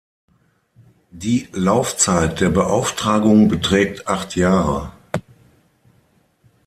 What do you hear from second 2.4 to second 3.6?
der Beauftragung